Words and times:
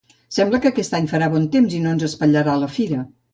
Sembla 0.35 0.59
que 0.63 0.69
aquest 0.69 0.95
any 0.99 1.09
farà 1.11 1.27
bon 1.33 1.45
temps 1.57 1.77
i 1.81 1.83
no 1.85 1.93
ens 1.93 2.07
espatllarà 2.09 2.57
la 2.65 2.73
fira. 2.79 3.05